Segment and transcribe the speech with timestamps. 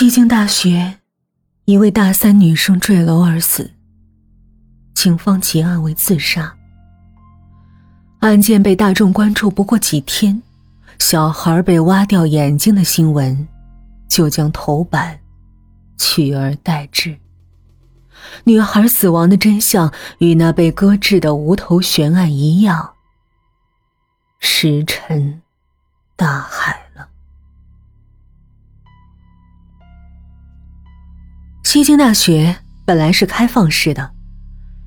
[0.00, 0.96] 西京大学，
[1.66, 3.70] 一位大三女生坠楼而死。
[4.94, 6.56] 警方结案为自杀。
[8.20, 10.42] 案件被大众关注不过几天，
[10.98, 13.46] 小孩被挖掉眼睛的新闻
[14.08, 15.20] 就将头版
[15.98, 17.14] 取而代之。
[18.44, 22.94] 女孩死亡的真相与那被搁置的无头悬案一样，
[24.38, 25.42] 石沉
[26.16, 26.86] 大海
[31.72, 34.10] 西京大学本来是开放式的，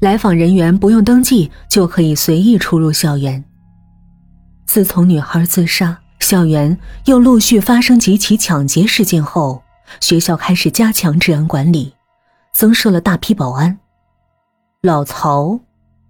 [0.00, 3.44] 来访人员不用登记就可以随意出入校园。
[4.66, 9.62] 自从女孩自杀，校园又陆续发生几起抢劫事件后，
[10.00, 11.94] 学校开始加强治安管理。
[12.52, 13.78] 增设了大批保安，
[14.82, 15.60] 老曹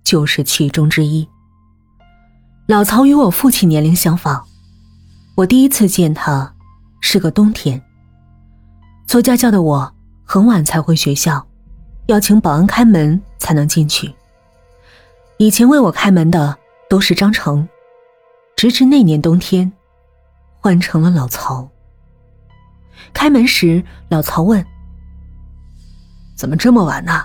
[0.03, 1.29] 就是其中之一。
[2.67, 4.43] 老曹与我父亲年龄相仿，
[5.35, 6.55] 我第一次见他
[7.03, 7.83] 是个冬天。
[9.07, 9.94] 做家教的我
[10.25, 11.47] 很晚才回学校，
[12.07, 14.13] 要请保安开门才能进去。
[15.37, 16.57] 以前为我开门的
[16.89, 17.69] 都是张成，
[18.57, 19.71] 直至那年冬天，
[20.61, 21.69] 换成了老曹。
[23.13, 24.65] 开门时，老曹问。
[26.35, 27.25] 怎么这么晚呢？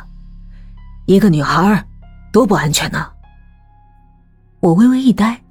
[1.05, 1.83] 一个女孩，
[2.31, 3.09] 多不安全呢。
[4.59, 5.41] 我微微一呆，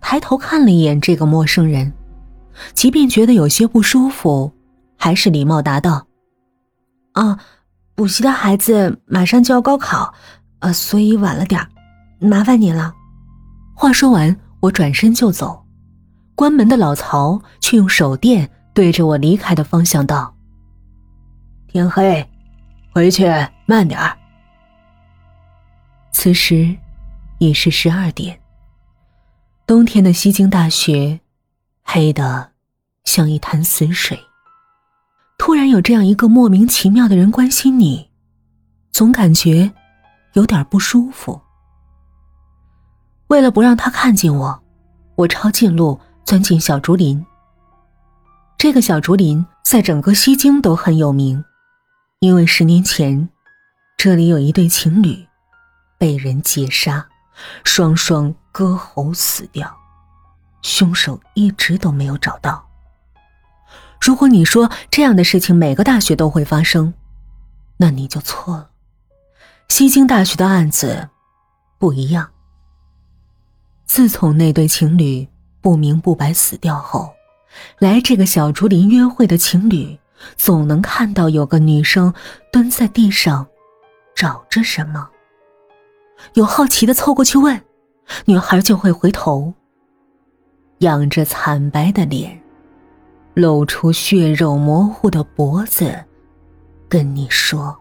[0.00, 1.92] 抬头看了一眼这个陌生人，
[2.74, 4.52] 即便觉得有些不舒服，
[4.96, 6.06] 还是礼貌答道
[7.14, 7.36] ：“啊，
[7.96, 10.14] 补习的孩子马上就要高考，
[10.60, 11.60] 呃，所以晚了点
[12.20, 12.94] 麻烦你了。”
[13.74, 15.66] 话说完，我转身就走，
[16.36, 20.36] 关门的老曹却用手电对着我离开的方向道
[21.66, 22.24] ：“天黑。”
[22.94, 23.26] 回去
[23.66, 24.16] 慢点儿。
[26.12, 26.76] 此时
[27.38, 28.40] 已是十二点。
[29.66, 31.18] 冬天的西京大学，
[31.82, 32.52] 黑的
[33.02, 34.16] 像一潭死水。
[35.54, 38.10] 突然有这样一个莫名其妙的人关心你，
[38.90, 39.72] 总感觉
[40.32, 41.40] 有点不舒服。
[43.28, 44.64] 为了不让他看见我，
[45.14, 47.24] 我抄近路钻进小竹林。
[48.58, 51.44] 这个小竹林在整个西京都很有名。
[52.18, 53.28] 因为十年前，
[53.96, 55.24] 这里有一对情侣
[55.96, 57.06] 被人劫杀，
[57.62, 59.72] 双双割喉死掉，
[60.62, 62.68] 凶手一直都没有找到。
[64.04, 66.92] 如果你说这样的事情每个大学都会发生，
[67.78, 68.68] 那你就错了。
[69.68, 71.08] 西京大学的案子
[71.78, 72.28] 不一样。
[73.86, 75.26] 自从那对情侣
[75.62, 77.14] 不明不白死掉后，
[77.78, 79.98] 来这个小竹林约会的情侣。
[80.36, 82.12] 总能看到有个女生
[82.52, 83.46] 蹲在地上，
[84.14, 85.08] 找着什么。
[86.34, 87.58] 有好奇的凑过去问，
[88.26, 89.52] 女孩就会回头，
[90.78, 92.40] 仰着惨白的脸，
[93.34, 96.04] 露出血肉模糊的脖子，
[96.88, 97.76] 跟你说：“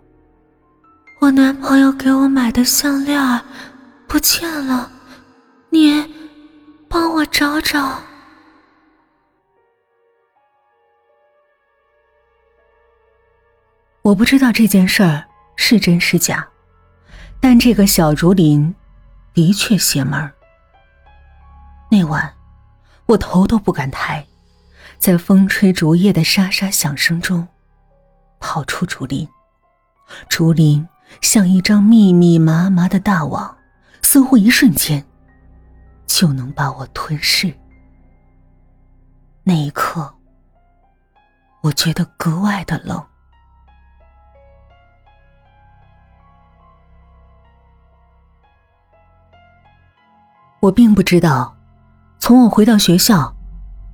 [1.22, 3.42] 我男朋友给我买的项链
[4.08, 4.92] 不见了，
[5.70, 6.04] 你
[6.90, 8.00] 帮我找找。”
[14.02, 15.24] 我不知道这件事儿
[15.56, 16.48] 是真是假，
[17.40, 18.74] 但这个小竹林
[19.36, 20.34] 的确邪门儿。
[21.92, 22.34] 那晚，
[23.06, 24.26] 我头都不敢抬，
[25.04, 27.46] 在风吹竹叶的沙沙响声中，
[28.40, 29.28] 跑出竹林。
[30.30, 30.88] 竹林
[31.20, 33.58] 像一张密密麻麻的大网，
[34.02, 35.06] 似乎一瞬间
[36.08, 37.54] 就能把我吞噬。
[39.44, 40.10] 那一刻，
[41.64, 43.06] 我觉得格外的冷。
[50.62, 51.54] 我并不知道，
[52.20, 53.36] 从我回到学校，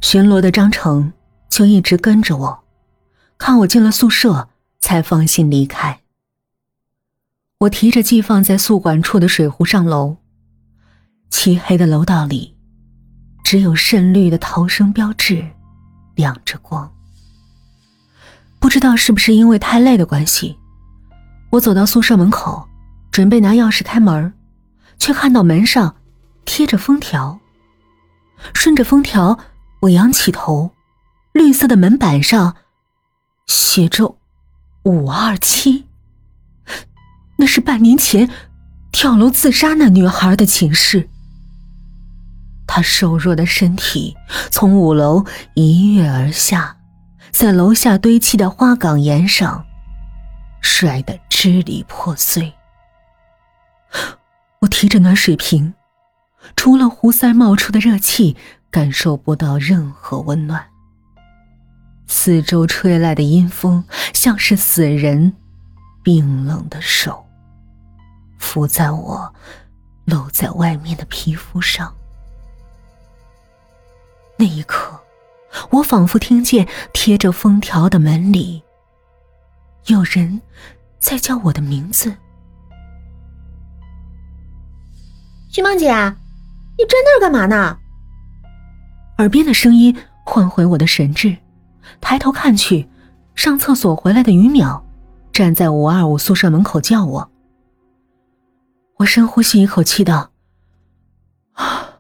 [0.02, 1.12] 巡逻的张成
[1.50, 2.64] 就一直跟着我，
[3.38, 4.50] 看我进了宿舍，
[4.80, 6.02] 才放心离开。
[7.60, 10.18] 我提着寄放在宿管处的水壶上楼，
[11.30, 12.56] 漆黑的楼道里，
[13.44, 15.46] 只有渗绿的逃生标志
[16.16, 16.90] 亮着光。
[18.60, 20.58] 不知道是不是因为太累的关系，
[21.50, 22.68] 我走到宿舍门口，
[23.12, 24.34] 准备拿钥匙开门，
[24.98, 25.96] 却看到门上。
[26.46, 27.40] 贴着封条，
[28.56, 29.38] 顺着封条，
[29.82, 30.72] 我仰起头，
[31.32, 32.58] 绿色的门板上
[33.48, 34.18] 写着
[34.84, 35.86] “五二七”，
[37.38, 38.30] 那是半年前
[38.92, 41.10] 跳楼自杀那女孩的寝室。
[42.68, 44.16] 她瘦弱的身体
[44.52, 46.78] 从五楼一跃而下，
[47.32, 49.66] 在楼下堆砌的花岗岩上
[50.62, 52.54] 摔得支离破碎。
[54.60, 55.74] 我提着暖水瓶。
[56.56, 58.36] 除了胡塞冒出的热气，
[58.72, 60.64] 感受不到任何温暖。
[62.08, 63.84] 四周吹来的阴风，
[64.14, 65.36] 像是死人
[66.04, 67.26] 冰冷的手，
[68.38, 69.34] 伏在我
[70.06, 71.94] 露在外面的皮肤上。
[74.38, 75.00] 那一刻，
[75.70, 78.64] 我仿佛听见贴着封条的门里
[79.86, 80.42] 有人
[80.98, 82.16] 在叫我的名字。
[85.52, 85.88] 徐梦姐，
[86.78, 87.78] 你站那儿干嘛呢？
[89.20, 89.96] 耳边的声音
[90.26, 91.36] 唤回我的神智。
[92.00, 92.88] 抬头看去，
[93.36, 94.82] 上厕所回来的于淼
[95.34, 97.30] 站在五二五宿舍门口叫我。
[98.98, 100.32] 我深呼吸一口气道
[101.54, 102.00] ：“啊，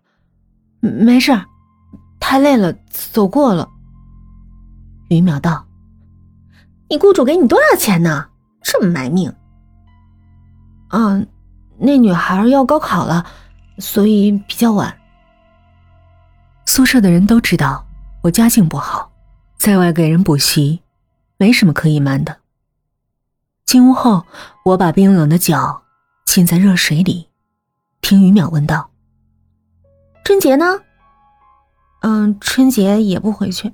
[0.80, 1.38] 没事，
[2.22, 3.68] 太累了，走过了。”
[5.10, 5.66] 于淼道
[6.90, 8.28] ：“你雇主给你多少钱呢？
[8.62, 9.34] 这么卖命
[10.92, 11.28] ？”“嗯，
[11.78, 13.26] 那女孩要高考了，
[13.78, 14.96] 所以比较晚。”
[16.80, 17.86] 宿舍的人都知道
[18.22, 19.12] 我家境不好。
[19.58, 20.82] 在外给人补习，
[21.36, 22.38] 没什么可隐瞒的。
[23.66, 24.26] 进屋后，
[24.64, 25.84] 我把冰冷的脚
[26.24, 27.28] 浸在热水里，
[28.00, 28.92] 听于淼问道
[30.24, 30.80] ：“春节呢
[32.00, 33.74] ？”“嗯，春节也不回去。”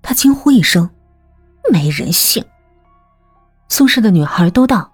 [0.00, 0.88] 他惊呼一声
[1.70, 2.42] ：“没人性！”
[3.68, 4.90] 宿舍的女孩都道：“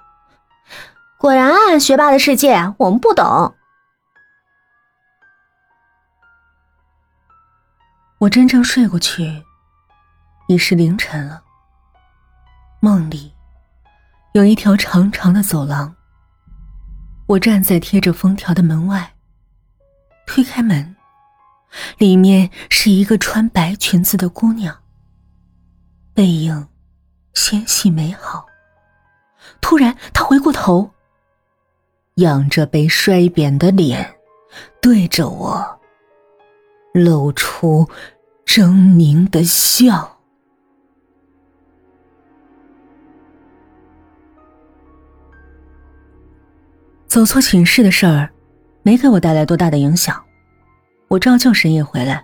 [1.17, 3.55] 果然啊，学霸的世界我们不懂。”
[8.23, 9.43] 我真正睡过去。
[10.47, 11.43] 已是凌晨了。
[12.79, 13.33] 梦里
[14.33, 15.93] 有一条长长的走廊，
[17.27, 19.15] 我站在贴着封条的门外，
[20.27, 20.95] 推开门，
[21.99, 24.77] 里面是一个穿白裙子的姑娘，
[26.15, 26.69] 背影
[27.35, 28.47] 纤细美好。
[29.61, 30.93] 突然，她回过头，
[32.17, 34.15] 仰着被摔扁的脸，
[34.81, 35.81] 对着我
[36.93, 37.89] 露出
[38.55, 40.19] 狰狞的笑。
[47.07, 48.31] 走错寝室的事儿，
[48.83, 50.23] 没给我带来多大的影响。
[51.09, 52.23] 我照旧深夜回来，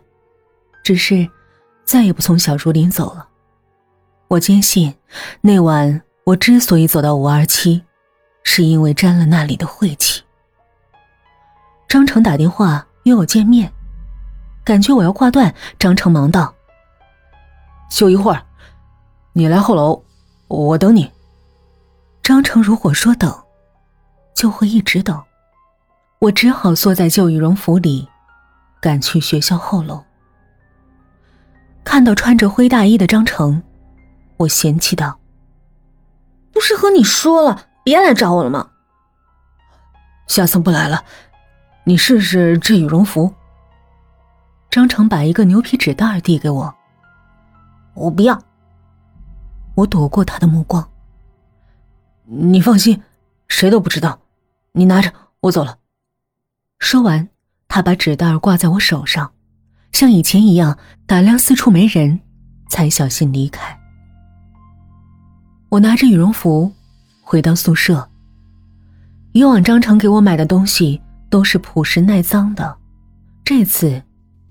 [0.84, 1.26] 只是
[1.82, 3.26] 再也不从小竹林走了。
[4.28, 4.94] 我坚信，
[5.40, 7.82] 那晚我之所以走到五二七，
[8.42, 10.22] 是因为沾了那里的晦气。
[11.88, 13.72] 张成打电话约我见面，
[14.68, 16.54] 感觉我要挂断，张成忙道
[17.88, 18.44] ：“就一会儿，
[19.32, 20.04] 你来后楼，
[20.46, 21.10] 我等你。”
[22.22, 23.34] 张成如果说等。
[24.34, 25.24] 就会一直等，
[26.18, 28.06] 我只好缩在旧羽绒服里，
[28.78, 30.04] 赶去学校后楼。
[31.82, 33.62] 看到穿着灰大衣的张成，
[34.36, 35.18] 我嫌弃道
[36.52, 38.68] ：“不是和你说了别来找我了吗？
[40.26, 41.02] 下次不来了，
[41.84, 43.32] 你试试这羽绒服。”
[44.70, 46.74] 张成把一个牛皮纸袋递给我，
[47.94, 48.38] 我不要。
[49.74, 50.86] 我躲过他的目光。
[52.24, 53.02] 你放心，
[53.48, 54.18] 谁都不知道。
[54.72, 55.78] 你拿着，我走了。
[56.78, 57.28] 说完，
[57.66, 59.32] 他把纸袋挂在我手上，
[59.92, 62.20] 像以前一样打量四处没人，
[62.68, 63.78] 才小心离开。
[65.70, 66.72] 我拿着羽绒服
[67.22, 68.08] 回到宿舍。
[69.32, 71.00] 以往张成给我买的东西
[71.30, 72.76] 都是朴实耐脏的，
[73.44, 74.02] 这次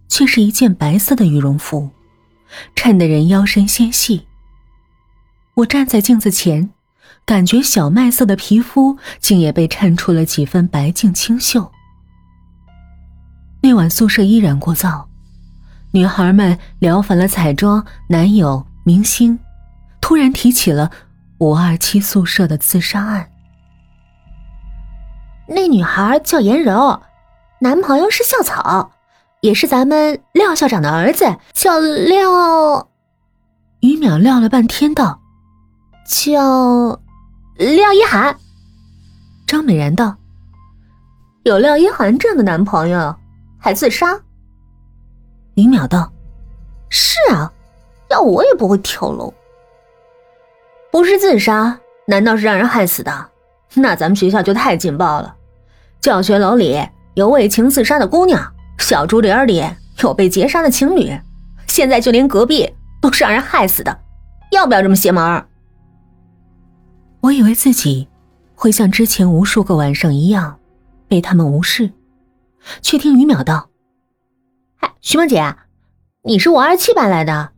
[0.07, 1.89] 却是一件白色的羽绒服，
[2.75, 4.27] 衬得人腰身纤细。
[5.55, 6.71] 我站在镜子前。
[7.25, 11.69] 感觉小麦色的皮肤竟也被衬出了几分白净清秀。
[13.61, 15.03] 那晚宿舍依然聒噪，
[15.91, 19.37] 女孩们聊烦了彩妆、男友、明星，
[19.99, 20.89] 突然提起了
[21.39, 23.29] 五二七宿舍的自杀案。
[25.49, 27.01] 那女孩叫颜柔，
[27.59, 28.89] 男朋友是校草，
[29.47, 32.89] 也是咱们廖校长的儿子，叫廖。
[33.79, 35.21] 于淼撂了半天道
[36.05, 36.99] ：“叫。”
[37.55, 38.35] 廖一涵，
[39.47, 40.17] 张美然道
[41.43, 43.15] ：“有廖一涵这样的男朋友，
[43.57, 44.19] 还自杀？”
[45.55, 46.11] 于淼道
[46.91, 47.49] ：“是啊，
[48.09, 49.33] 要我也不会跳楼。
[50.91, 53.29] 不是自杀，难道是让人害死的？
[53.75, 55.33] 那咱们学校就太劲爆了！
[56.01, 59.63] 教学楼里有为情自杀的姑娘，小竹林里
[60.01, 61.11] 有被劫杀的情侣，
[61.67, 63.99] 现在就连隔壁都是让人害死的，
[64.51, 65.45] 要不要这么邪门？”
[67.21, 68.07] 我以为自己
[68.55, 70.59] 会像之前无数个晚上一样
[71.07, 71.91] 被他们无视，
[72.81, 73.69] 却听于淼道
[74.79, 75.55] ：“哎，徐梦姐，
[76.23, 77.51] 你是我二七班来的？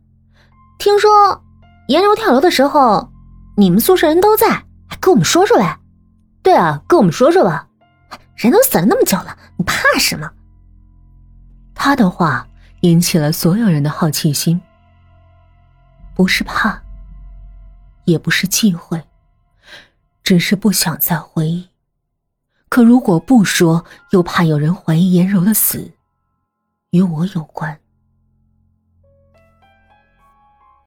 [0.78, 1.44] 听说
[1.88, 3.12] 颜柔跳楼的时候，
[3.56, 4.64] 你们宿舍人都在，
[4.98, 5.78] 跟我们说说呗。
[6.42, 7.68] 对啊，跟我们说说吧。
[8.34, 10.28] 人都死了那么久了，你怕什么？”
[11.82, 12.46] 他的话
[12.82, 14.60] 引起了所有人的好奇心。
[16.14, 16.82] 不是怕，
[18.04, 19.02] 也不是忌讳，
[20.22, 21.70] 只是不想再回忆。
[22.68, 25.94] 可如果不说，又怕有人怀疑颜柔的死
[26.90, 27.79] 与我有关。